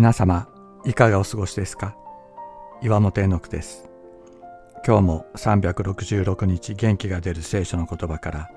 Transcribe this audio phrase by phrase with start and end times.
[0.00, 0.48] 皆様
[0.86, 1.94] いかがお過ごしですか？
[2.80, 3.90] 岩本絵の句です。
[4.82, 8.50] 今日も366日元気が出る聖書の言葉から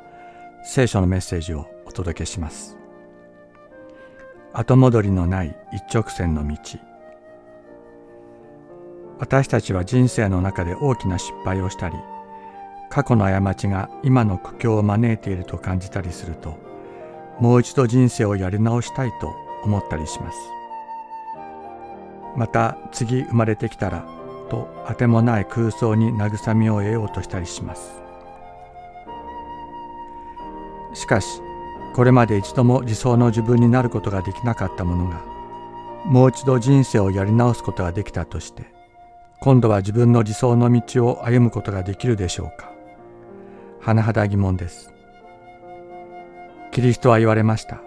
[0.64, 2.78] 聖書のメッセージをお届けします。
[4.54, 6.56] 後戻りのない一直線の道。
[9.20, 11.96] 私たちは人生の中で大きな失敗をしたり
[12.90, 16.58] 過去の過ちが今の苦境を招いていると感じたりすると
[17.42, 20.38] もう一度人生をやり直したいと思ったりします。
[22.36, 24.06] また次生まれてきたら
[24.50, 28.02] とあてもない空想に慰めを得ようとしたりします。
[30.94, 31.42] しかし
[31.96, 35.22] これまで一度も理想の自分になることができなかったものが
[36.06, 38.66] もう一度人生をやり直すことができたとして
[39.40, 42.72] 今度は自分の理想の道を歩むことができるでしょうか。
[43.82, 44.94] 甚だ疑問です。
[46.72, 47.82] キリストは言われました。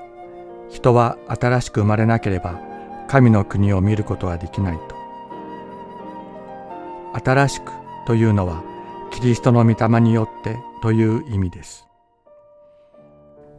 [0.69, 2.61] 人は新しく生まれなければ
[3.09, 4.97] 神の国を見ることはできないと。
[7.25, 7.73] 新しく
[8.07, 8.63] というのは
[9.11, 11.87] キリストの御霊によってという意味です。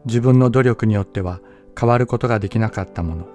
[0.06, 1.40] 自分の努力によっては
[1.80, 3.28] 変わることができなかったもの。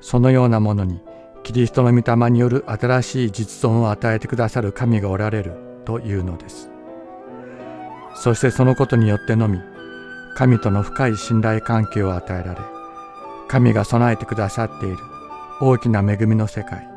[0.00, 1.02] そのようなものに
[1.42, 5.52] キリストの御霊による新しい実存を与えてくださる神がおられる
[5.84, 6.70] というのです。
[8.14, 9.58] そしてそのことによってのみ
[10.36, 12.60] 神との深い信頼関係を与えられ
[13.48, 14.96] 神が備えてくださっている
[15.60, 16.88] 大きな恵みの世界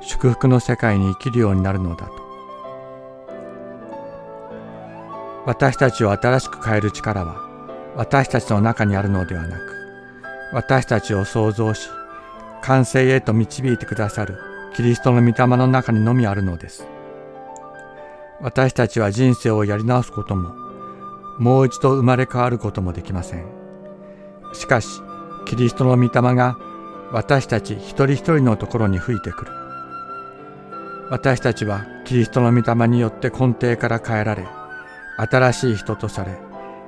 [0.00, 2.12] 祝福の世界に生きるようになるのだと。
[5.46, 7.36] 私たちを新しく変える力は
[7.96, 9.60] 私たちの中にあるのではなく
[10.52, 11.88] 私たちを創造し
[12.62, 14.38] 完成へと導いてくださる
[14.74, 16.86] キリストの御霊の中にのみあるのです。
[18.40, 20.54] 私たちは人生をやり直すことも
[21.38, 23.46] もう一度生まれ変わることもできません。
[24.52, 25.00] しかし
[25.46, 26.56] キリストの御霊が
[27.12, 29.52] 私たち一人一人のところに吹いてくる。
[31.10, 34.46] 私たちはキリストの御霊によって根底から変えられ
[35.16, 36.38] 新しい人とされ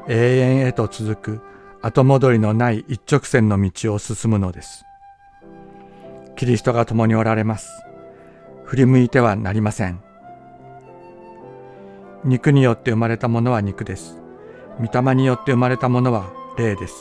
[0.08, 1.40] 永遠へと続く
[1.82, 4.84] 後戻りのない一直線の道を進むのです。
[6.34, 7.70] キリストが共におられます。
[8.64, 10.02] 振り向いてはなりません。
[12.24, 14.18] 肉によって生まれたものは肉です。
[14.80, 16.94] 御霊によって生まれたものは霊です。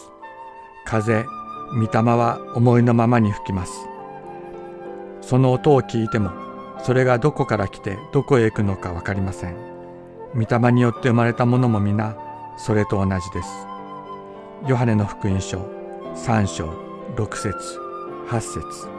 [0.85, 1.25] 風
[1.75, 3.74] 御霊は思いのままに吹きます。
[5.22, 6.31] その音を聞いても
[6.84, 9.56] それがどこから来てどこへ行くのか分かりません。
[10.35, 12.16] 御霊によって生まれたものも皆
[12.58, 13.50] それと同じです。
[14.68, 15.59] ヨハネの福音書
[16.16, 16.69] 3章
[17.18, 17.80] 6節
[18.30, 18.94] 8節。